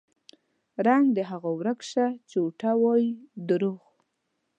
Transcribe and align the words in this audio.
رنګ 0.87 1.05
د 1.17 1.19
هغو 1.29 1.51
ورک 1.59 1.79
شه 1.91 2.05
چې 2.29 2.35
اوټه 2.43 2.71
وايي 2.81 3.09
دروغ 3.49 3.81